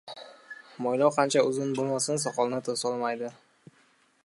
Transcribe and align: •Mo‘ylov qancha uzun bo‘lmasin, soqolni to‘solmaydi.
•Mo‘ylov 0.85 1.11
qancha 1.19 1.43
uzun 1.49 1.75
bo‘lmasin, 1.79 2.23
soqolni 2.25 2.61
to‘solmaydi. 2.69 3.33